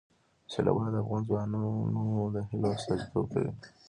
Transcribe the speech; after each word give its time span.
سیلابونه 0.51 0.89
د 0.91 0.95
افغان 1.03 1.21
ځوانانو 1.27 2.31
د 2.35 2.37
هیلو 2.49 2.67
استازیتوب 2.75 3.25
کوي. 3.33 3.51